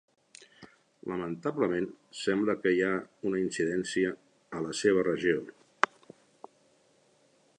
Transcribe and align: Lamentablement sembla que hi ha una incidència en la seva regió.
Lamentablement 1.09 1.89
sembla 2.21 2.55
que 2.63 2.71
hi 2.77 2.81
ha 2.87 2.95
una 3.31 3.43
incidència 3.43 4.15
en 4.15 4.67
la 4.69 4.73
seva 4.81 5.03
regió. 5.11 5.47